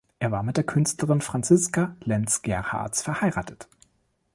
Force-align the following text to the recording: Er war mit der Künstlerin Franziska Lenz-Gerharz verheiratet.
Er 0.17 0.31
war 0.31 0.41
mit 0.41 0.57
der 0.57 0.63
Künstlerin 0.63 1.21
Franziska 1.21 1.95
Lenz-Gerharz 2.03 3.03
verheiratet. 3.03 3.67